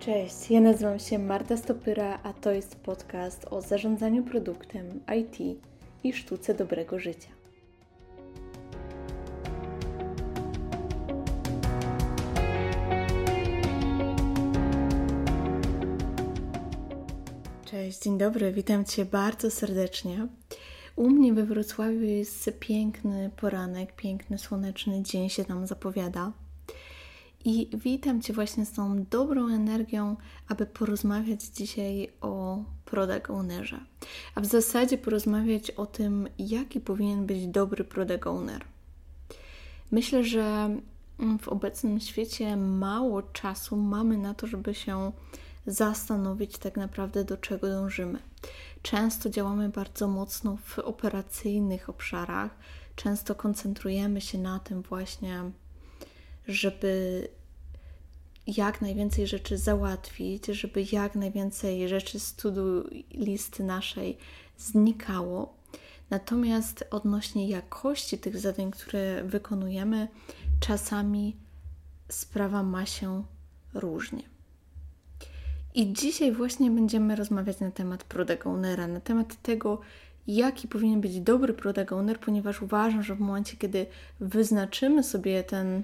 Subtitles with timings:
[0.00, 5.60] Cześć, ja nazywam się Marta Stopyra, a to jest podcast o zarządzaniu produktem, IT
[6.04, 7.28] i sztuce dobrego życia.
[17.64, 20.26] Cześć, dzień dobry, witam Cię bardzo serdecznie.
[20.96, 26.32] U mnie we Wrocławiu jest piękny poranek, piękny słoneczny dzień się tam zapowiada.
[27.44, 30.16] I witam Cię właśnie z tą dobrą energią,
[30.48, 33.80] aby porozmawiać dzisiaj o product ownerze.
[34.34, 38.64] A w zasadzie porozmawiać o tym, jaki powinien być dobry product owner.
[39.90, 40.76] Myślę, że
[41.40, 45.12] w obecnym świecie mało czasu mamy na to, żeby się
[45.66, 48.18] zastanowić tak naprawdę, do czego dążymy.
[48.82, 52.50] Często działamy bardzo mocno w operacyjnych obszarach,
[52.96, 55.42] często koncentrujemy się na tym właśnie,
[56.50, 57.28] żeby
[58.46, 62.50] jak najwięcej rzeczy załatwić, żeby jak najwięcej rzeczy z to
[63.14, 64.18] listy naszej
[64.58, 65.54] znikało.
[66.10, 70.08] Natomiast odnośnie jakości tych zadań, które wykonujemy,
[70.60, 71.36] czasami
[72.08, 73.24] sprawa ma się
[73.74, 74.22] różnie.
[75.74, 79.80] I dzisiaj właśnie będziemy rozmawiać na temat product ownera, na temat tego,
[80.26, 83.86] jaki powinien być dobry product owner, ponieważ uważam, że w momencie, kiedy
[84.20, 85.82] wyznaczymy sobie ten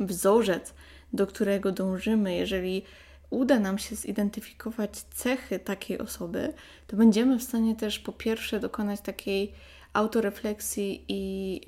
[0.00, 0.74] wzorzec,
[1.12, 2.82] do którego dążymy, jeżeli
[3.30, 6.52] uda nam się zidentyfikować cechy takiej osoby,
[6.86, 9.52] to będziemy w stanie też po pierwsze dokonać takiej
[9.92, 11.60] autorefleksji i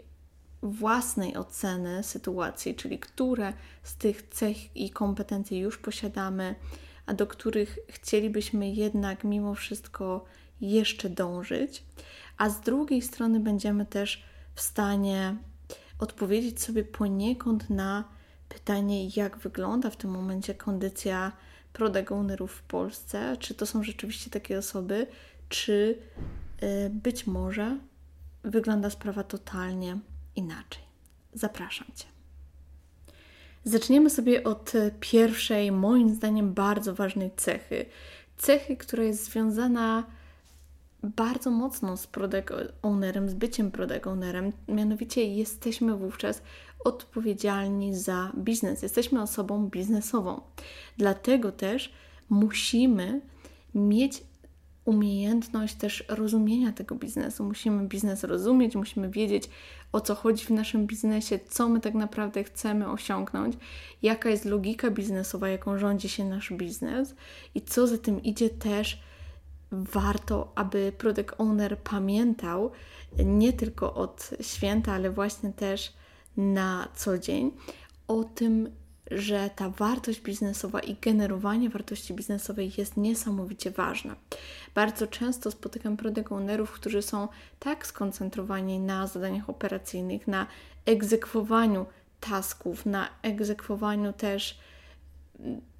[0.63, 6.55] własnej oceny sytuacji, czyli które z tych cech i kompetencji już posiadamy,
[7.07, 10.25] a do których chcielibyśmy jednak mimo wszystko
[10.61, 11.83] jeszcze dążyć,
[12.37, 15.37] a z drugiej strony będziemy też w stanie
[15.99, 18.05] odpowiedzieć sobie poniekąd na
[18.49, 21.33] pytanie, jak wygląda w tym momencie kondycja
[21.73, 22.11] product
[22.49, 25.07] w Polsce, czy to są rzeczywiście takie osoby,
[25.49, 25.99] czy
[26.63, 27.79] y, być może
[28.43, 29.99] wygląda sprawa totalnie
[30.37, 30.83] inaczej.
[31.33, 32.07] Zapraszam Cię.
[33.65, 37.87] Zaczniemy sobie od pierwszej, moim zdaniem, bardzo ważnej cechy.
[38.37, 40.05] Cechy, która jest związana
[41.05, 44.53] bardzo mocno z product ownerem, z byciem product ownerem.
[44.69, 46.43] Mianowicie jesteśmy wówczas
[46.85, 48.83] odpowiedzialni za biznes.
[48.83, 50.41] Jesteśmy osobą biznesową.
[50.97, 51.93] Dlatego też
[52.29, 53.21] musimy
[53.75, 54.23] mieć
[54.85, 57.45] umiejętność też rozumienia tego biznesu.
[57.45, 59.51] Musimy biznes rozumieć, musimy wiedzieć
[59.93, 63.57] o co chodzi w naszym biznesie, co my tak naprawdę chcemy osiągnąć,
[64.03, 67.15] jaka jest logika biznesowa, jaką rządzi się nasz biznes
[67.55, 69.01] i co za tym idzie też
[69.73, 72.71] warto, aby product owner pamiętał
[73.19, 75.93] nie tylko od święta, ale właśnie też
[76.37, 77.51] na co dzień
[78.09, 78.71] o tym,
[79.11, 84.17] że ta wartość biznesowa i generowanie wartości biznesowej jest niesamowicie ważna.
[84.75, 90.47] Bardzo często spotykam product ownerów, którzy są tak skoncentrowani na zadaniach operacyjnych, na
[90.87, 91.87] egzekwowaniu
[92.21, 94.59] tasków, na egzekwowaniu też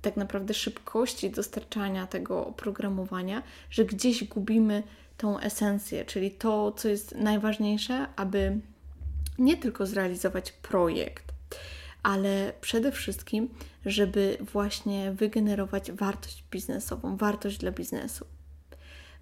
[0.05, 4.83] tak naprawdę szybkości dostarczania tego oprogramowania, że gdzieś gubimy
[5.17, 8.59] tą esencję, czyli to, co jest najważniejsze, aby
[9.39, 11.33] nie tylko zrealizować projekt,
[12.03, 13.49] ale przede wszystkim,
[13.87, 18.27] żeby właśnie wygenerować wartość biznesową, wartość dla biznesu.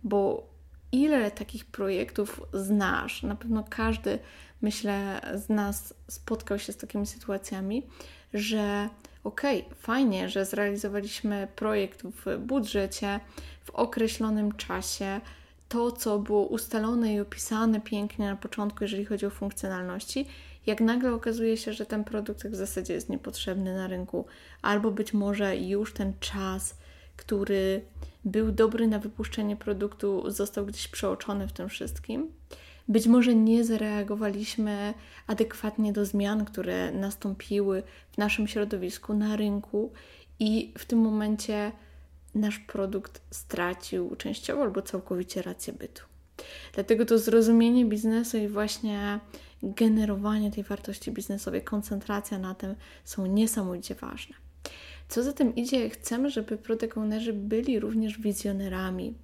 [0.05, 0.53] Bo
[0.93, 3.23] ile takich projektów znasz?
[3.23, 4.19] Na pewno każdy,
[4.63, 7.83] myślę, z nas spotkał się z takimi sytuacjami,
[8.35, 8.89] że
[9.25, 13.21] okay, fajnie, że zrealizowaliśmy projekt w budżecie,
[13.65, 15.21] w określonym czasie,
[15.69, 20.27] to, co było ustalone i opisane pięknie na początku, jeżeli chodzi o funkcjonalności,
[20.67, 24.27] jak nagle okazuje się, że ten produkt w zasadzie jest niepotrzebny na rynku,
[24.63, 26.77] albo być może już ten czas,
[27.17, 27.85] który
[28.25, 32.33] był dobry na wypuszczenie produktu, został gdzieś przeoczony w tym wszystkim.
[32.93, 34.95] Być może nie zareagowaliśmy
[35.27, 39.93] adekwatnie do zmian, które nastąpiły w naszym środowisku, na rynku,
[40.39, 41.73] i w tym momencie
[42.35, 46.03] nasz produkt stracił częściowo albo całkowicie rację bytu.
[46.75, 49.21] Dlatego to zrozumienie biznesu i właśnie
[49.63, 52.75] generowanie tej wartości biznesowej, koncentracja na tym
[53.05, 54.35] są niesamowicie ważne.
[55.09, 56.95] Co za tym idzie, chcemy, żeby product
[57.33, 59.15] byli również wizjonerami,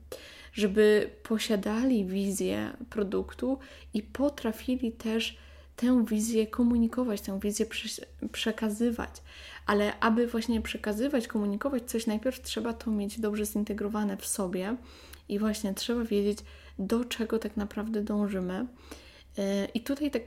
[0.58, 3.58] żeby posiadali wizję produktu
[3.94, 5.38] i potrafili też
[5.76, 7.66] tę wizję komunikować, tę wizję
[8.32, 9.10] przekazywać.
[9.66, 14.76] Ale aby właśnie przekazywać, komunikować coś, najpierw trzeba to mieć dobrze zintegrowane w sobie
[15.28, 16.38] i właśnie trzeba wiedzieć,
[16.78, 18.66] do czego tak naprawdę dążymy.
[19.38, 20.22] E, I tutaj tak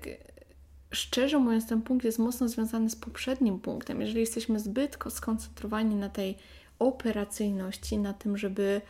[0.91, 4.01] szczerze mówiąc, ten punkt jest mocno związany z poprzednim punktem.
[4.01, 6.37] Jeżeli jesteśmy zbyt skoncentrowani na tej
[6.79, 8.81] operacyjności, na tym, żeby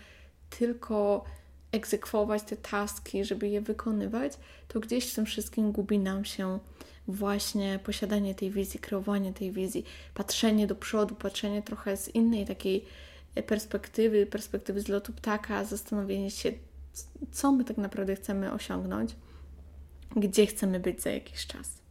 [0.59, 1.25] tylko
[1.71, 4.33] egzekwować te taski, żeby je wykonywać,
[4.67, 6.59] to gdzieś w tym wszystkim gubi nam się
[7.07, 12.85] właśnie posiadanie tej wizji, kreowanie tej wizji, patrzenie do przodu, patrzenie trochę z innej takiej
[13.47, 16.51] perspektywy, perspektywy z lotu ptaka, zastanowienie się,
[17.31, 19.15] co my tak naprawdę chcemy osiągnąć,
[20.15, 21.81] gdzie chcemy być za jakiś czas.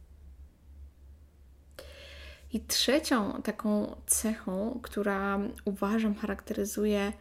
[2.53, 7.13] I trzecią taką cechą, która uważam charakteryzuje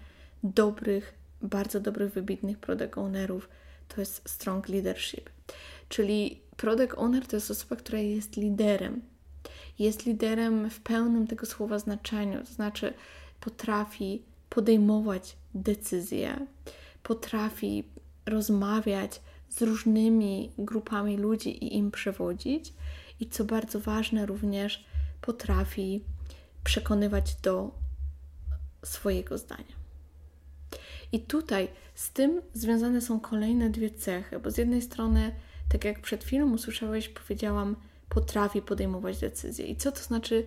[0.42, 3.48] dobrych, bardzo dobrych, wybitnych product ownerów,
[3.88, 5.30] to jest strong leadership.
[5.88, 9.02] Czyli product owner to jest osoba, która jest liderem.
[9.78, 12.94] Jest liderem w pełnym tego słowa znaczeniu, to znaczy
[13.40, 16.46] potrafi podejmować decyzje,
[17.02, 17.84] potrafi
[18.26, 22.72] rozmawiać z różnymi grupami ludzi i im przewodzić,
[23.20, 24.84] i co bardzo ważne, również
[25.20, 26.04] potrafi
[26.64, 27.70] przekonywać do
[28.84, 29.79] swojego zdania.
[31.12, 35.34] I tutaj z tym związane są kolejne dwie cechy, bo z jednej strony,
[35.68, 37.76] tak jak przed chwilą usłyszałeś, powiedziałam,
[38.08, 39.66] potrafi podejmować decyzje.
[39.66, 40.46] I co to znaczy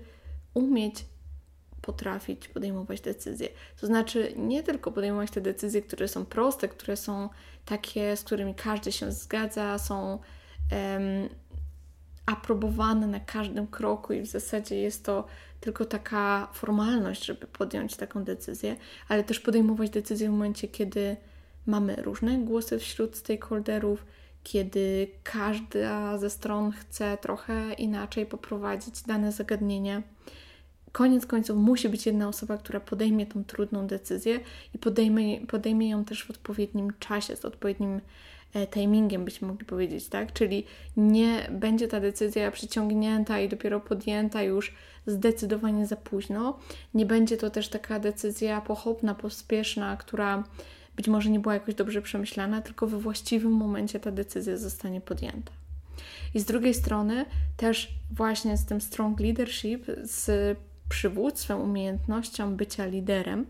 [0.53, 1.05] umieć
[1.81, 3.49] potrafić podejmować decyzje?
[3.81, 7.29] To znaczy nie tylko podejmować te decyzje, które są proste, które są
[7.65, 10.19] takie, z którymi każdy się zgadza, są
[10.71, 11.29] um,
[12.25, 15.25] aprobowane na każdym kroku i w zasadzie jest to
[15.59, 18.75] tylko taka formalność, żeby podjąć taką decyzję,
[19.07, 21.17] ale też podejmować decyzje w momencie, kiedy
[21.65, 24.05] mamy różne głosy wśród stakeholderów,
[24.43, 30.01] kiedy każda ze stron chce trochę inaczej poprowadzić dane zagadnienie.
[30.91, 34.39] Koniec końców musi być jedna osoba, która podejmie tą trudną decyzję
[34.73, 38.01] i podejmie, podejmie ją też w odpowiednim czasie, z odpowiednim
[38.71, 40.33] timingiem, byśmy mogli powiedzieć, tak?
[40.33, 40.65] Czyli
[40.97, 44.73] nie będzie ta decyzja przyciągnięta i dopiero podjęta już
[45.07, 46.59] zdecydowanie za późno.
[46.93, 50.43] Nie będzie to też taka decyzja pochopna, pospieszna, która
[50.95, 55.51] być może nie była jakoś dobrze przemyślana, tylko we właściwym momencie ta decyzja zostanie podjęta.
[56.33, 57.25] I z drugiej strony
[57.57, 60.57] też właśnie z tym strong leadership, z
[60.89, 63.45] przywództwem, umiejętnością bycia liderem,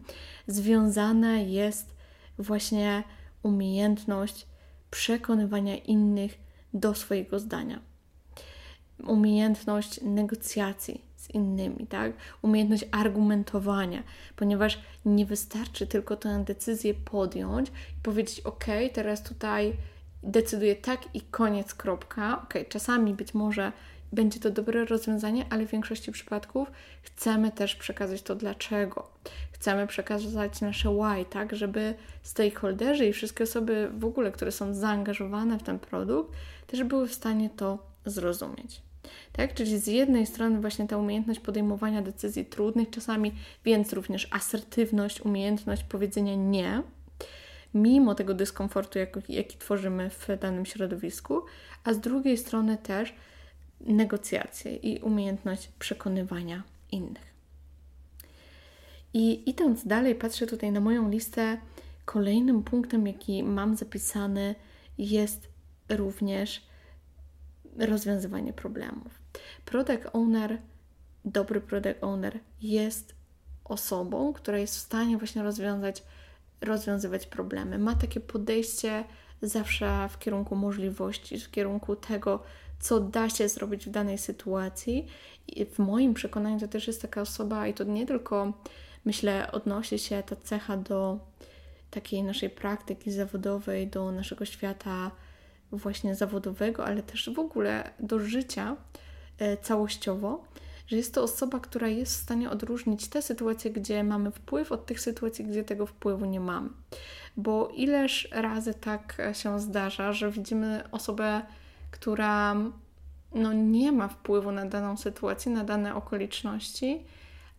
[0.48, 1.96] związana jest
[2.38, 3.04] właśnie
[3.44, 4.48] umiejętność
[4.94, 6.38] przekonywania innych
[6.74, 7.80] do swojego zdania.
[9.08, 12.14] Umiejętność negocjacji z innymi, tak?
[12.42, 14.04] Umiejętność argumentowania,
[14.36, 19.74] ponieważ nie wystarczy tylko tę decyzję podjąć i powiedzieć: OK, teraz tutaj
[20.24, 22.42] decyduję tak i koniec, kropka.
[22.44, 23.72] OK, czasami być może
[24.14, 26.72] będzie to dobre rozwiązanie, ale w większości przypadków
[27.02, 29.10] chcemy też przekazać to dlaczego.
[29.52, 31.94] Chcemy przekazać nasze why, tak, żeby
[32.24, 36.34] stakeholderzy i wszystkie osoby w ogóle, które są zaangażowane w ten produkt,
[36.68, 38.82] też były w stanie to zrozumieć.
[39.32, 39.54] Tak?
[39.54, 43.32] Czyli z jednej strony właśnie ta umiejętność podejmowania decyzji trudnych czasami,
[43.66, 46.84] więc również asertywność, umiejętność powiedzenia nie,
[47.74, 51.42] mimo tego dyskomfortu, jaki, jaki tworzymy w danym środowisku,
[51.84, 53.14] a z drugiej strony też
[53.84, 57.34] negocjacje i umiejętność przekonywania innych.
[59.14, 61.58] I idąc dalej, patrzę tutaj na moją listę.
[62.06, 64.56] Kolejnym punktem, jaki mam zapisany,
[64.98, 65.48] jest
[65.90, 66.62] również
[67.80, 69.22] rozwiązywanie problemów.
[69.66, 70.58] Product owner,
[71.26, 73.16] dobry product owner jest
[73.64, 76.04] osobą, która jest w stanie właśnie rozwiązać,
[76.62, 77.78] rozwiązywać problemy.
[77.78, 79.04] Ma takie podejście
[79.42, 82.44] zawsze w kierunku możliwości, w kierunku tego,
[82.80, 85.08] co da się zrobić w danej sytuacji.
[85.48, 88.54] I w moim przekonaniu to też jest taka osoba, i to nie tylko
[89.06, 91.20] myślę, odnosi się ta cecha do
[91.92, 95.12] takiej naszej praktyki zawodowej, do naszego świata
[95.72, 98.76] właśnie zawodowego, ale też w ogóle do życia
[99.40, 100.44] e, całościowo,
[100.88, 104.86] że jest to osoba, która jest w stanie odróżnić te sytuacje, gdzie mamy wpływ, od
[104.86, 106.70] tych sytuacji, gdzie tego wpływu nie mamy.
[107.38, 111.42] Bo ileż razy tak się zdarza, że widzimy osobę,
[111.94, 112.56] która
[113.36, 117.04] no, nie ma wpływu na daną sytuację, na dane okoliczności,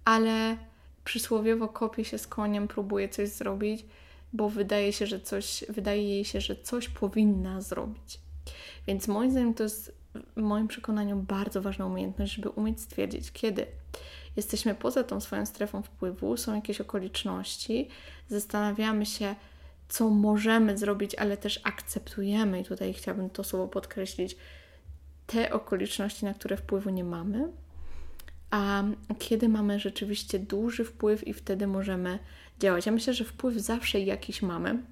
[0.05, 0.57] ale
[1.05, 3.85] przysłowiowo kopie się z koniem, próbuje coś zrobić,
[4.33, 8.21] bo wydaje się, że coś, wydaje jej się, że coś powinna zrobić.
[8.87, 9.95] Więc moim zdaniem to jest
[10.37, 13.67] w moim przekonaniu bardzo ważna umiejętność, żeby umieć stwierdzić, kiedy
[14.37, 17.88] jesteśmy poza tą swoją strefą wpływu, są jakieś okoliczności,
[18.29, 19.35] zastanawiamy się,
[19.88, 24.37] co możemy zrobić, ale też akceptujemy, i tutaj chciałabym to słowo podkreślić,
[25.26, 27.49] te okoliczności, na które wpływu nie mamy,
[28.50, 28.85] a
[29.19, 32.19] kiedy mamy rzeczywiście duży wpływ i wtedy możemy
[32.59, 32.87] działać.
[32.87, 34.83] Ja myślę, że wpływ zawsze jakiś mamy,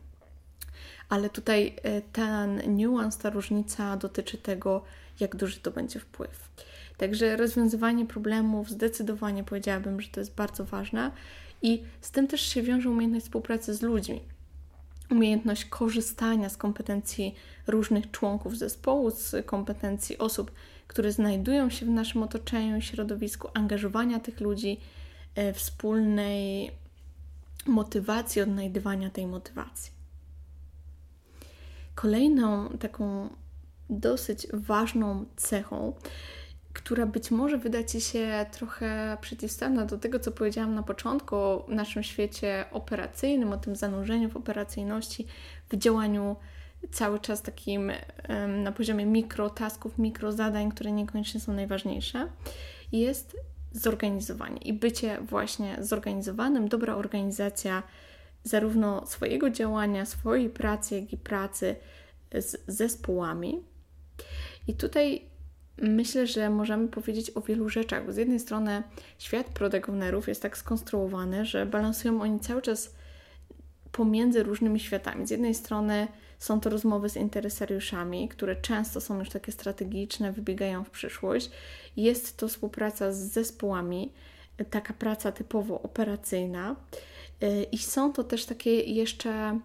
[1.08, 4.84] ale tutaj e, ten niuans, ta różnica dotyczy tego,
[5.20, 6.48] jak duży to będzie wpływ.
[6.96, 11.10] Także rozwiązywanie problemów zdecydowanie powiedziałabym, że to jest bardzo ważne
[11.62, 14.20] i z tym też się wiąże umiejętność współpracy z ludźmi.
[15.10, 17.34] Umiejętność korzystania z kompetencji
[17.66, 20.52] różnych członków zespołu, z kompetencji osób,
[20.86, 24.80] które znajdują się w naszym otoczeniu i środowisku, angażowania tych ludzi,
[25.34, 26.70] e, wspólnej
[27.66, 29.92] motywacji, odnajdywania tej motywacji.
[31.94, 33.28] Kolejną taką
[33.90, 35.94] dosyć ważną cechą,
[36.72, 41.66] która być może wyda Ci się trochę przeciwstawna do tego, co powiedziałam na początku o
[41.68, 45.26] naszym świecie operacyjnym, o tym zanurzeniu w operacyjności,
[45.68, 46.36] w działaniu
[46.90, 47.92] cały czas takim
[48.62, 52.28] na poziomie mikrotasków, mikrozadań, które niekoniecznie są najważniejsze,
[52.92, 53.36] jest
[53.72, 57.82] zorganizowanie i bycie właśnie zorganizowanym, dobra organizacja
[58.44, 61.76] zarówno swojego działania, swojej pracy, jak i pracy
[62.34, 63.62] z zespołami.
[64.68, 65.31] I tutaj
[65.78, 68.82] myślę, że możemy powiedzieć o wielu rzeczach, z jednej strony
[69.18, 72.94] świat product ownerów jest tak skonstruowany, że balansują oni cały czas
[73.92, 75.26] pomiędzy różnymi światami.
[75.26, 80.84] Z jednej strony są to rozmowy z interesariuszami, które często są już takie strategiczne, wybiegają
[80.84, 81.50] w przyszłość.
[81.96, 84.12] Jest to współpraca z zespołami,
[84.70, 86.76] taka praca typowo operacyjna.
[87.42, 89.60] Y, I są to też takie jeszcze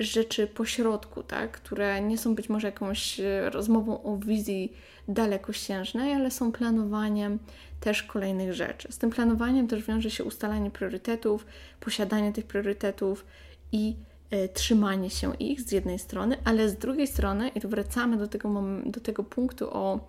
[0.00, 1.50] rzeczy pośrodku, tak?
[1.50, 4.72] które nie są być może jakąś y, rozmową o wizji
[5.08, 7.38] dalekosiężnej, ale są planowaniem
[7.80, 8.92] też kolejnych rzeczy.
[8.92, 11.46] Z tym planowaniem też wiąże się ustalanie priorytetów,
[11.80, 13.26] posiadanie tych priorytetów
[13.72, 13.96] i
[14.32, 18.28] y, trzymanie się ich z jednej strony, ale z drugiej strony, i tu wracamy do
[18.28, 20.08] tego, do tego punktu o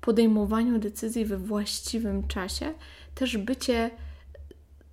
[0.00, 2.74] podejmowaniu decyzji we właściwym czasie,
[3.14, 3.90] też bycie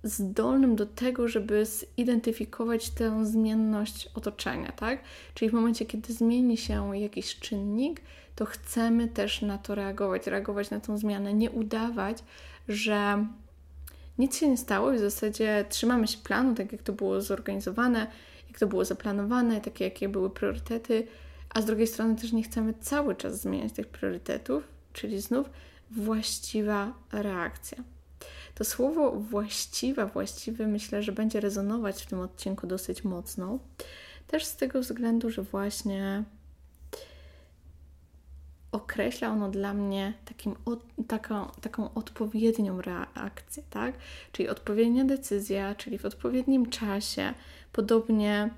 [0.02, 5.00] zdolnym do tego, żeby zidentyfikować tę zmienność otoczenia, tak?
[5.34, 8.00] Czyli w momencie, kiedy zmieni się jakiś czynnik,
[8.34, 12.18] to chcemy też na to reagować, reagować na tą zmianę, nie udawać,
[12.68, 13.26] że
[14.18, 18.06] nic się nie stało i w zasadzie trzymamy się planu, tak jak to było zorganizowane,
[18.48, 21.06] jak to było zaplanowane, takie jakie były priorytety,
[21.50, 25.50] a z drugiej strony też nie chcemy cały czas zmieniać tych priorytetów, czyli znów
[25.90, 27.97] właściwa reakcja.
[28.58, 33.58] To słowo właściwa, właściwy myślę, że będzie rezonować w tym odcinku dosyć mocno.
[34.26, 36.24] Też z tego względu, że właśnie
[38.72, 40.54] określa ono dla mnie takim,
[41.08, 43.94] taką, taką odpowiednią reakcję, tak?
[44.32, 47.34] Czyli odpowiednia decyzja, czyli w odpowiednim czasie,
[47.72, 48.50] podobnie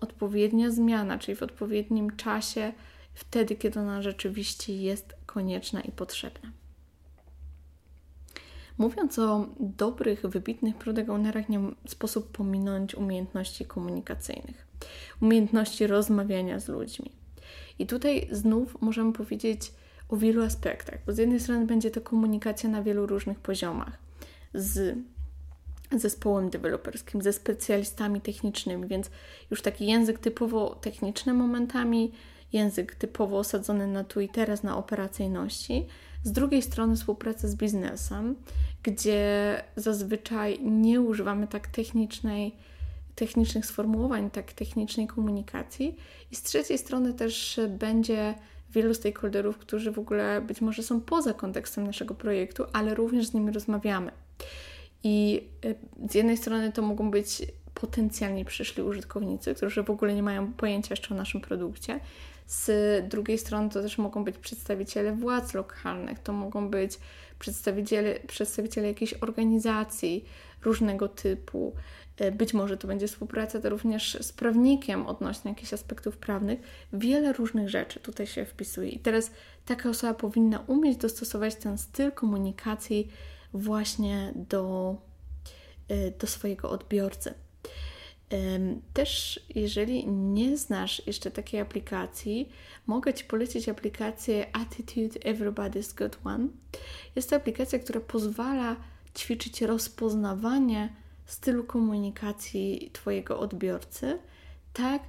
[0.00, 2.72] odpowiednia zmiana, czyli w odpowiednim czasie,
[3.14, 6.57] wtedy, kiedy ona rzeczywiście jest konieczna i potrzebna.
[8.78, 14.66] Mówiąc o dobrych, wybitnych product ownerach, nie sposób pominąć umiejętności komunikacyjnych,
[15.22, 17.12] umiejętności rozmawiania z ludźmi.
[17.78, 19.72] I tutaj znów możemy powiedzieć
[20.08, 23.98] o wielu aspektach, bo z jednej strony będzie to komunikacja na wielu różnych poziomach
[24.54, 24.98] z
[25.92, 29.10] zespołem deweloperskim, ze specjalistami technicznymi, więc
[29.50, 32.12] już taki język typowo techniczny momentami,
[32.52, 35.86] język typowo osadzony na tu i teraz, na operacyjności.
[36.22, 38.36] Z drugiej strony współpraca z biznesem,
[38.82, 42.56] gdzie zazwyczaj nie używamy tak technicznej,
[43.14, 45.96] technicznych sformułowań, tak technicznej komunikacji.
[46.30, 48.34] I z trzeciej strony też będzie
[48.70, 53.34] wielu stakeholderów, którzy w ogóle być może są poza kontekstem naszego projektu, ale również z
[53.34, 54.10] nimi rozmawiamy.
[55.04, 55.74] I e,
[56.10, 57.42] z jednej strony to mogą być
[57.74, 62.00] potencjalnie przyszli użytkownicy, którzy w ogóle nie mają pojęcia jeszcze o naszym produkcie,
[62.48, 62.70] z
[63.08, 66.98] drugiej strony to też mogą być przedstawiciele władz lokalnych, to mogą być
[67.38, 70.24] przedstawiciele, przedstawiciele jakichś organizacji
[70.64, 71.74] różnego typu.
[72.16, 76.60] E, być może to będzie współpraca to również z prawnikiem odnośnie jakichś aspektów prawnych.
[76.92, 78.88] Wiele różnych rzeczy tutaj się wpisuje.
[78.88, 79.30] I teraz
[79.66, 83.08] taka osoba powinna umieć dostosować ten styl komunikacji
[83.52, 84.96] właśnie do,
[85.88, 87.34] e, do swojego odbiorcy.
[88.94, 92.48] Też, jeżeli nie znasz jeszcze takiej aplikacji,
[92.86, 96.48] mogę Ci polecić aplikację Attitude Everybody's Got One.
[97.16, 98.76] Jest to aplikacja, która pozwala
[99.18, 100.92] ćwiczyć rozpoznawanie
[101.26, 104.18] stylu komunikacji Twojego odbiorcy,
[104.72, 105.02] tak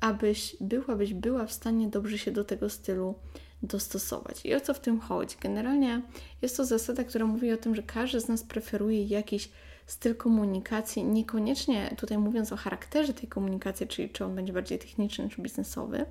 [0.00, 3.14] abyś była, byś była w stanie dobrze się do tego stylu
[3.62, 4.40] dostosować.
[4.44, 5.36] I o co w tym chodzi?
[5.40, 6.02] Generalnie
[6.42, 9.48] jest to zasada, która mówi o tym, że każdy z nas preferuje jakiś
[9.86, 15.28] styl komunikacji, niekoniecznie tutaj mówiąc o charakterze tej komunikacji, czyli czy on będzie bardziej techniczny
[15.28, 16.04] czy biznesowy,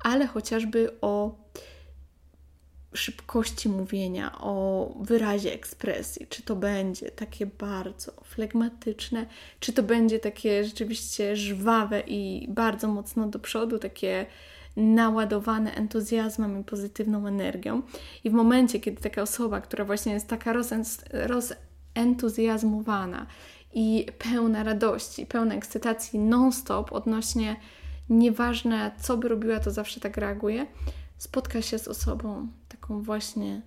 [0.00, 1.34] ale chociażby o
[2.94, 9.26] szybkości mówienia, o wyrazie ekspresji, czy to będzie takie bardzo flegmatyczne,
[9.60, 14.26] czy to będzie takie rzeczywiście żwawe i bardzo mocno do przodu, takie
[14.76, 17.82] naładowane entuzjazmem i pozytywną energią.
[18.24, 20.52] I w momencie, kiedy taka osoba, która właśnie jest taka
[21.94, 23.26] rozentuzjazmowana
[23.74, 27.56] i pełna radości, pełna ekscytacji non-stop odnośnie
[28.08, 30.66] nieważne co by robiła, to zawsze tak reaguje,
[31.18, 33.62] spotka się z osobą taką właśnie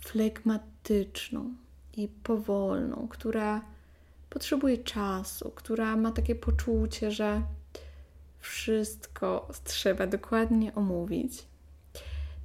[0.00, 1.54] flegmatyczną
[1.96, 3.60] i powolną, która
[4.30, 7.42] potrzebuje czasu, która ma takie poczucie, że
[8.40, 11.32] wszystko trzeba dokładnie omówić,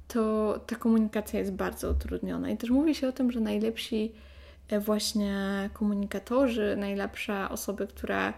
[0.08, 2.50] to ta komunikacja jest bardzo utrudniona.
[2.50, 4.12] I też mówi się o tym, że najlepsi
[4.80, 8.32] właśnie komunikatorzy, najlepsze osoby, które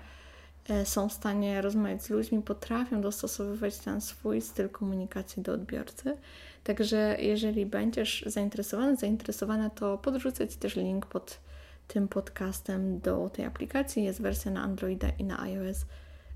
[0.69, 6.17] e, są w stanie rozmawiać z ludźmi, potrafią dostosowywać ten swój styl komunikacji do odbiorcy.
[6.65, 11.41] Także jeżeli będziesz zainteresowany, zainteresowana, to podrzucę Ci też link pod
[11.89, 14.05] tym podcastem do tej aplikacji.
[14.05, 15.87] Jest wersja na Androida i na iOS,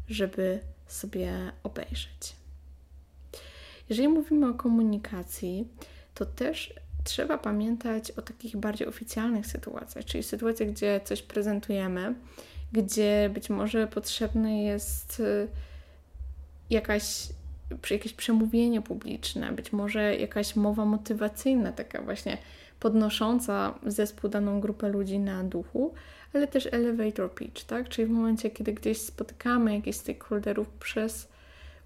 [0.09, 2.37] żeby sobie obejrzeć.
[3.89, 5.69] Jeżeli mówimy o komunikacji,
[6.15, 12.15] to też trzeba pamiętać o takich bardziej oficjalnych sytuacjach, czyli sytuacjach, gdzie coś prezentujemy,
[12.73, 15.49] gdzie być może potrzebne jest y,
[16.71, 17.29] jakaś,
[17.91, 22.39] jakieś przemówienie publiczne, być może jakaś mowa motywacyjna, taka właśnie
[22.81, 25.95] podnosząca zespół, daną grupę ludzi na duchu,
[26.35, 27.89] ale też elevator pitch, tak?
[27.89, 31.29] Czyli w momencie, kiedy gdzieś spotykamy jakichś stakeholderów przez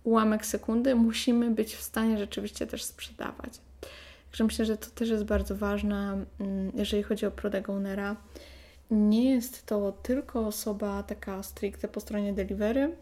[0.04, 3.65] ułamek sekundy, musimy być w stanie rzeczywiście też sprzedawać.
[4.30, 8.16] Także myślę, że to też jest bardzo ważne, mm, jeżeli chodzi o product ownera.
[8.90, 12.96] Nie jest to tylko osoba taka stricte po stronie delivery,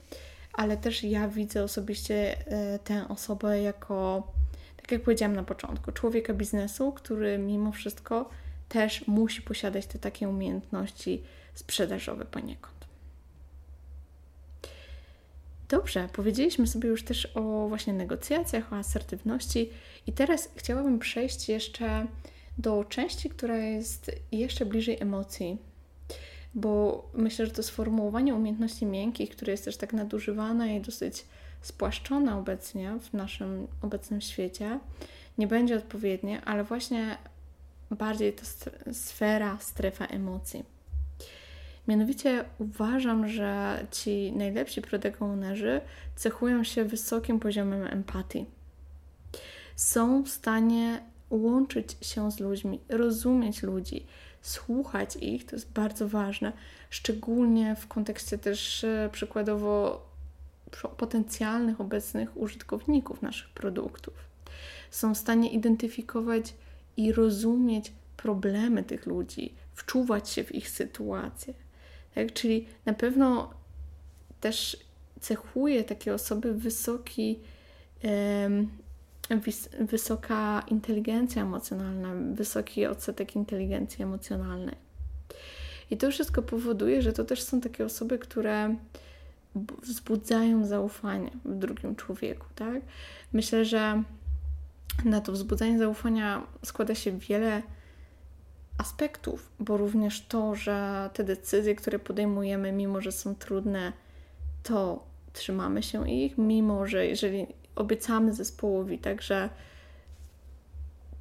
[0.53, 4.33] ale też ja widzę osobiście e, tę osobę jako,
[4.77, 8.31] tak jak powiedziałam na początku, człowieka biznesu, który mimo wszystko
[8.69, 11.23] też musi posiadać te takie umiejętności
[11.55, 12.84] sprzedażowe poniekąd.
[15.69, 19.71] Dobrze, powiedzieliśmy sobie już też o właśnie negocjacjach, o asertywności
[20.07, 22.07] i teraz chciałabym przejść jeszcze
[22.59, 25.59] do części, która jest jeszcze bliżej emocji,
[26.55, 31.25] bo myślę, że to sformułowanie umiejętności miękkich, które jest też tak nadużywane i dosyć
[31.63, 34.81] spłaszczone obecnie w naszym obecnym świecie,
[35.39, 37.19] nie będzie odpowiednie, ale właśnie
[37.91, 38.43] bardziej to
[38.93, 40.74] sfera, strefa emocji.
[41.89, 45.19] Mianowicie uważam, że ci najlepsi product
[46.17, 48.47] cechują się wysokim poziomem empatii.
[49.77, 54.07] Są w stanie łączyć się z ludźmi, rozumieć ludzi,
[54.43, 56.53] słuchać ich, to jest bardzo ważne,
[56.91, 60.05] szczególnie w kontekście też e, przykładowo
[60.97, 64.15] potencjalnych obecnych użytkowników naszych produktów.
[64.91, 66.55] Są w stanie identyfikować
[66.97, 71.55] i rozumieć problemy tych ludzi, wczuwać się w ich sytuację.
[72.15, 72.33] Tak?
[72.33, 73.51] Czyli na pewno
[74.41, 74.77] też
[75.21, 77.39] cechuje takie osoby wysoki,
[79.31, 84.77] wys wysoka inteligencja emocjonalna, wysoki odsetek inteligencji emocjonalnej.
[85.91, 88.77] I to wszystko powoduje, że to też są takie osoby, które
[89.83, 92.83] wzbudzają zaufanie w drugim człowieku, tak?
[93.33, 94.03] Myślę, że
[95.05, 97.63] na to wzbudzanie zaufania składa się wiele
[98.79, 103.93] aspektów, bo również to, że te decyzje, które podejmujemy, mimo że są trudne,
[104.63, 109.49] to trzymamy się ich, mimo że jeżeli obiecamy zespołowi, także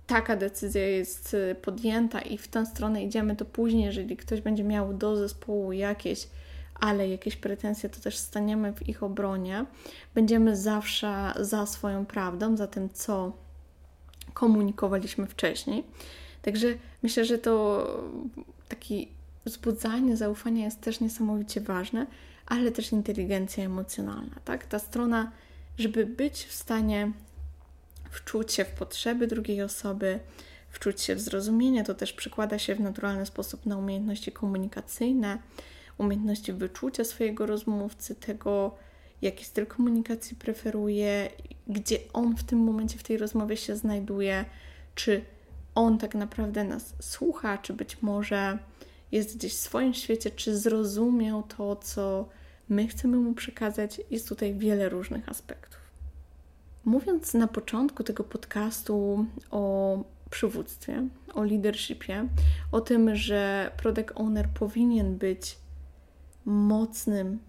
[0.08, 4.63] taka decyzja jest y, podjęta i w tę stronę idziemy, to później, jeżeli ktoś będzie
[4.63, 6.28] miał do zespołu jakieś,
[6.76, 9.66] ale jakieś pretensje, to też staniemy w ich obronie.
[10.16, 13.32] Będziemy zawsze za swoją prawdą, za tym, co
[14.34, 15.84] komunikowaliśmy wcześniej.
[16.43, 16.67] Także
[17.03, 17.88] myślę, że to
[18.69, 19.08] taki
[19.45, 22.08] wzbudzanie zaufania jest też niesamowicie ważne,
[22.45, 24.65] ale też inteligencja emocjonalna, tak?
[24.65, 25.32] Ta strona,
[25.77, 27.12] żeby być w stanie
[28.12, 30.19] wczuć się w potrzeby drugiej osoby,
[30.69, 35.38] wczuć się w zrozumienie, to też przekłada się w naturalny sposób na umiejętności komunikacyjne,
[35.97, 38.75] umiejętności wyczucia swojego rozmówcy, tego,
[39.21, 41.29] jaki styl komunikacji preferuje,
[41.67, 44.45] gdzie on w tym momencie w tej rozmowie się znajduje,
[44.95, 45.21] czy
[45.76, 48.58] on tak naprawdę nas słucha, czy być może
[49.12, 52.30] jest gdzieś w swoim świecie, czy zrozumiał to, co
[52.70, 54.02] my chcemy mu przekazać.
[54.12, 55.80] Jest tutaj wiele różnych aspektów.
[56.86, 59.98] Mówiąc na początku tego podcastu o
[60.30, 62.28] przywództwie, o leadershipie,
[62.72, 65.58] o tym, że product owner powinien być
[66.46, 67.40] mocnym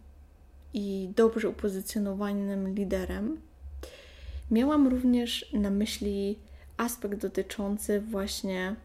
[0.75, 3.41] i dobrze upozycjonowanym liderem,
[4.51, 6.39] miałam również na myśli
[6.77, 8.77] aspekt dotyczący właśnie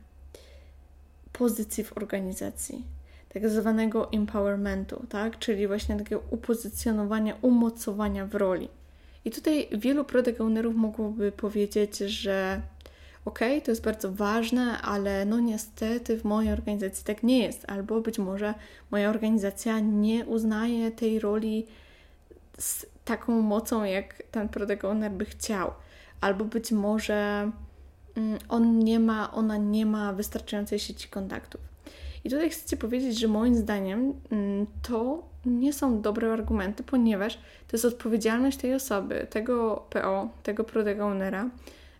[1.33, 2.83] pozycji w organizacji,
[3.33, 5.39] tak zwanego empowermentu, tak?
[5.39, 8.69] czyli właśnie takiego upozycjonowania, umocowania w roli.
[9.25, 12.61] I tutaj wielu product ownerów mogłoby powiedzieć, że
[13.25, 18.01] ok, to jest bardzo ważne, ale no niestety w mojej organizacji tak nie jest, albo
[18.01, 18.53] być może
[18.91, 21.67] moja organizacja nie uznaje tej roli
[22.57, 25.71] z taką mocą, jak ten product owner by chciał,
[26.21, 27.51] albo być może
[28.49, 31.61] on nie ma, ona nie ma wystarczającej sieci kontaktów.
[32.23, 37.73] I tutaj chcę powiedzieć, że moim zdaniem mm, to nie są dobre argumenty, ponieważ to
[37.73, 41.49] jest odpowiedzialność tej osoby, tego PO, tego product ownera,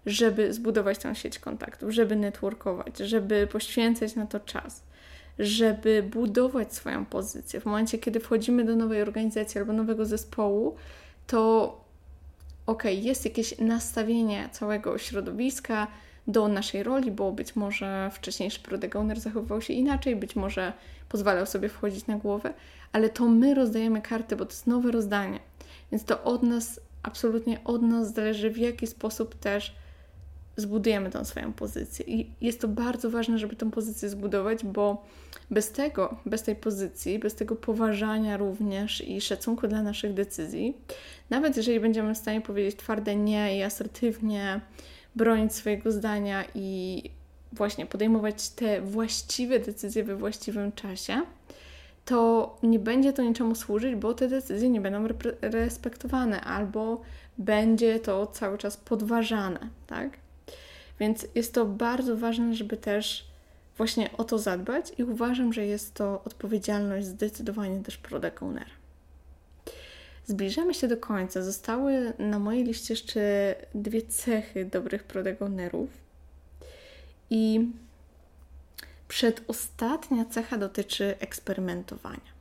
[0.06, 4.84] żeby zbudować tę sieć kontaktów, żeby networkować, żeby poświęcać na to czas,
[5.40, 7.60] żeby budować swoją pozycję.
[7.60, 10.76] W momencie, kiedy wchodzimy do nowej organizacji albo nowego zespołu,
[11.28, 11.78] to
[12.66, 15.88] ok, jest jakieś nastawienie całego środowiska
[16.28, 20.74] do naszej roli, bo być może wcześniejszy product owner zachowywał się inaczej, być może
[21.10, 22.54] pozwalał sobie wchodzić na głowę,
[22.92, 25.40] ale to my rozdajemy karty, bo to jest nowe rozdanie.
[25.92, 29.76] Więc to od nas, absolutnie od nas zależy, w jaki sposób też
[30.58, 32.06] zbudujemy tą swoją pozycję.
[32.06, 35.06] I jest to bardzo ważne, żeby tę pozycję zbudować, bo
[35.52, 40.78] bez tego, bez tej pozycji, bez tego poważania również i szacunku dla naszych decyzji,
[41.30, 44.62] nawet jeżeli będziemy w stanie powiedzieć twarde nie i asertywnie
[45.16, 47.04] bronić swojego zdania i
[47.54, 51.22] właśnie podejmować te właściwe decyzje we właściwym czasie,
[52.06, 55.08] to nie będzie to niczemu służyć, bo te decyzje nie będą
[55.42, 57.02] respektowane albo
[57.38, 60.18] będzie to cały czas podważane, tak?
[61.00, 63.30] Więc jest to bardzo ważne, żeby też
[63.78, 68.79] właśnie o to zadbać i uważam, że jest to odpowiedzialność zdecydowanie też product ownera.
[70.30, 71.42] Zbliżamy się do końca.
[71.42, 75.90] Zostały na mojej liście jeszcze dwie cechy dobrych product ownerów.
[77.30, 77.68] I
[79.08, 82.32] przedostatnia cecha dotyczy eksperymentowania.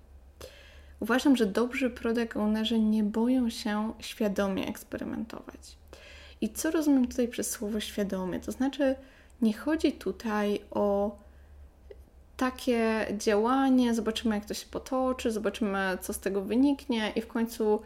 [1.00, 5.76] Uważam, że dobrzy product ownerzy nie boją się świadomie eksperymentować.
[6.40, 8.40] I co rozumiem tutaj przez słowo świadomie?
[8.40, 8.94] To znaczy,
[9.42, 11.16] nie chodzi tutaj o
[12.38, 17.82] takie działanie, zobaczymy jak to się potoczy, zobaczymy co z tego wyniknie i w końcu,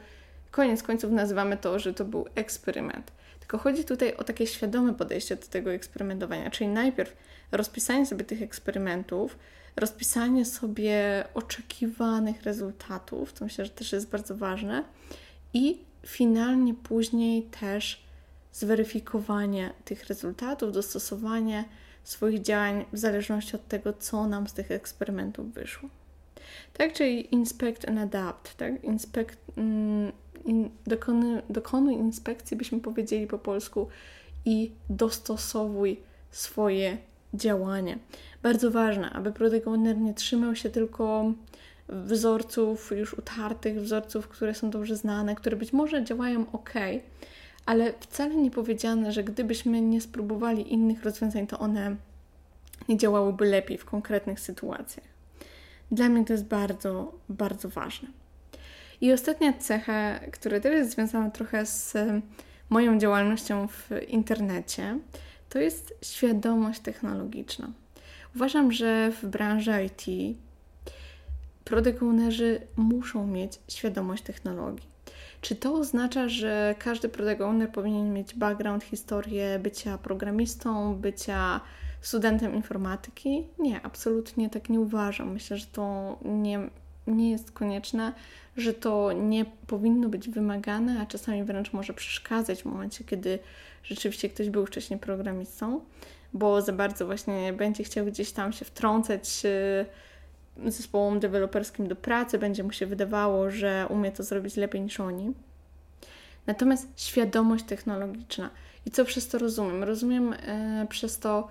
[0.51, 3.13] koniec końców nazywamy to, że to był eksperyment.
[3.41, 7.17] Tylko chodzi tutaj o takie świadome podejście do tego eksperymentowania, czyli najpierw
[7.53, 9.39] rozpisanie sobie tych eksperymentów,
[9.77, 14.85] rozpisanie sobie oczekiwanych rezultatów, co myślę, że też jest bardzo ważne,
[15.55, 18.03] i finalnie później też
[18.53, 21.65] zweryfikowanie tych rezultatów, dostosowanie
[22.05, 25.89] swoich działań w zależności od tego, co nam z tych eksperymentów wyszło.
[26.73, 28.85] Tak, czyli inspect and adapt, tak?
[28.85, 30.13] Inspect, mm,
[30.45, 33.89] in, dokony, dokonuj inspekcji, byśmy powiedzieli po polsku,
[34.45, 36.99] i dostosowuj swoje
[37.35, 37.99] działanie.
[38.43, 41.33] Bardzo ważne, aby product owner nie trzymał się tylko
[41.89, 46.75] wzorców już utartych, wzorców, które są dobrze znane, które być może działają ok,
[47.67, 51.97] ale wcale nie powiedziane, że gdybyśmy nie spróbowali innych rozwiązań, to one
[52.89, 55.07] nie działałyby lepiej w konkretnych sytuacjach.
[55.91, 58.09] Dla mnie to jest bardzo, bardzo ważne.
[59.01, 61.95] I ostatnia cecha, która też jest związana trochę z
[62.71, 64.99] moją działalnością w internecie,
[65.49, 67.73] to jest świadomość technologiczna.
[68.37, 70.37] Uważam, że w branży IT
[71.65, 74.92] product ownerzy muszą mieć świadomość technologii.
[75.43, 77.11] Czy to oznacza, że każdy
[77.45, 81.61] owner powinien mieć background, historię bycia programistą, bycia
[82.01, 83.47] studentem informatyki?
[83.59, 85.33] Nie, absolutnie tak nie uważam.
[85.33, 86.71] Myślę, że to nie,
[87.07, 88.13] nie jest konieczne,
[88.57, 93.39] że to nie powinno być wymagane, a czasami wręcz może przeszkadzać w momencie, kiedy
[93.85, 95.81] rzeczywiście ktoś był wcześniej programistą,
[96.33, 99.43] bo za bardzo właśnie będzie chciał gdzieś tam się wtrącać
[100.67, 105.33] zespołom deweloperskim do pracy, będzie mu się wydawało, że umie to zrobić lepiej niż oni.
[106.47, 108.51] Natomiast świadomość technologiczna.
[108.87, 109.85] I co przez to rozumiem?
[109.85, 111.49] Rozumiem e, przez to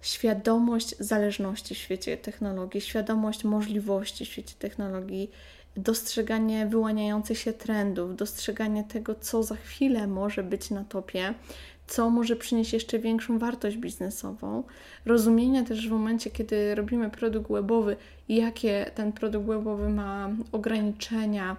[0.00, 5.30] świadomość zależności w świecie technologii, świadomość możliwości w świecie technologii,
[5.76, 11.34] dostrzeganie wyłaniających się trendów, dostrzeganie tego, co za chwilę może być na topie,
[11.86, 14.62] co może przynieść jeszcze większą wartość biznesową,
[15.06, 17.96] rozumienie też w momencie, kiedy robimy produkt webowy,
[18.28, 21.56] jakie ten produkt webowy ma ograniczenia,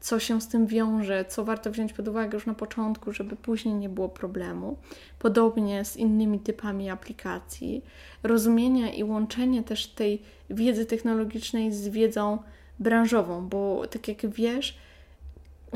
[0.00, 3.74] co się z tym wiąże, co warto wziąć pod uwagę już na początku, żeby później
[3.74, 4.76] nie było problemu.
[5.18, 7.84] Podobnie z innymi typami aplikacji.
[8.22, 12.38] Rozumienie i łączenie też tej wiedzy technologicznej z wiedzą
[12.78, 14.78] branżową, bo tak jak wiesz,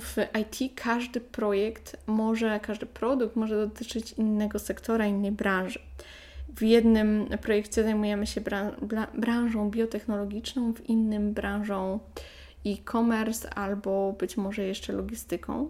[0.01, 5.81] w IT każdy projekt może, każdy produkt może dotyczyć innego sektora, innej branży.
[6.57, 8.41] W jednym projekcie zajmujemy się
[9.15, 11.99] branżą biotechnologiczną, w innym branżą
[12.67, 15.69] e-commerce albo być może jeszcze logistyką.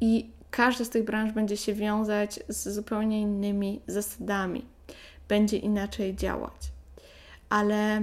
[0.00, 4.64] I każda z tych branż będzie się wiązać z zupełnie innymi zasadami,
[5.28, 6.72] będzie inaczej działać.
[7.48, 8.02] Ale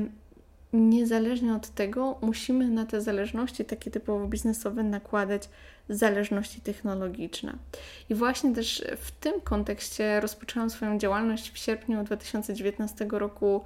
[0.76, 5.50] niezależnie od tego, musimy na te zależności takie typowo biznesowe nakładać
[5.90, 7.54] zależności technologiczne.
[8.10, 13.62] I właśnie też w tym kontekście rozpoczęłam swoją działalność w sierpniu 2019 roku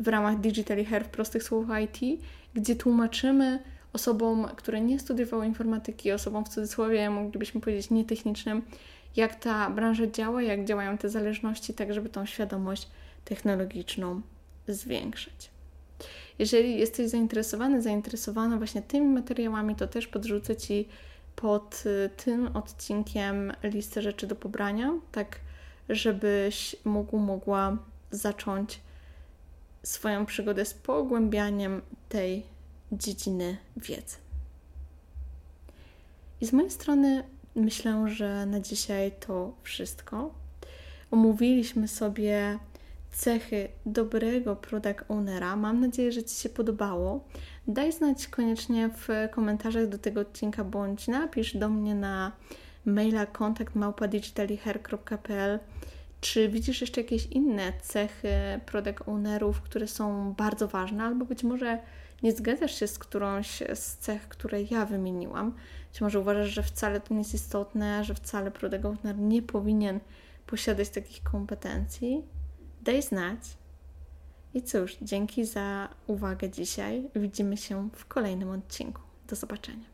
[0.00, 2.20] w ramach Digitally Hair w prostych słowach IT,
[2.54, 3.58] gdzie tłumaczymy
[3.92, 8.62] osobom, które nie studiowały informatyki, osobom w cudzysłowie, moglibyśmy powiedzieć nietechnicznym,
[9.16, 12.88] jak ta branża działa, jak działają te zależności, tak żeby tą świadomość
[13.24, 14.20] technologiczną
[14.68, 15.50] zwiększyć.
[16.40, 20.88] Jeżeli jesteś zainteresowany, zainteresowana właśnie tymi materiałami, to też podrzucę Ci
[21.36, 25.40] pod y, tym odcinkiem listę rzeczy do pobrania, tak
[25.88, 27.76] żebyś mógł, mogła
[28.10, 28.80] zacząć
[29.82, 32.42] swoją przygodę z pogłębianiem tej
[32.92, 34.16] dziedziny wiedzy.
[36.40, 37.24] I z mojej strony
[37.54, 40.34] myślę, że na dzisiaj to wszystko.
[41.10, 42.58] Omówiliśmy sobie
[43.12, 45.56] cechy dobrego product ownera.
[45.56, 47.24] Mam nadzieję, że Ci się podobało.
[47.68, 52.32] Daj znać koniecznie w komentarzach do tego odcinka, bądź napisz do mnie na
[52.84, 53.74] maila kontakt
[56.20, 58.30] czy widzisz jeszcze jakieś inne cechy
[58.66, 61.78] product ownerów, które są bardzo ważne, albo być może
[62.22, 65.54] nie zgadzasz się z którąś z cech, które ja wymieniłam.
[65.92, 70.00] Być może uważasz, że wcale to nie jest istotne, że wcale product owner nie powinien
[70.46, 72.22] posiadać takich kompetencji
[72.82, 73.40] daj znać.
[74.54, 77.10] I cóż, dzięki za uwagę dzisiaj.
[77.16, 79.02] Widzimy się w kolejnym odcinku.
[79.28, 79.86] Do zobaczenia.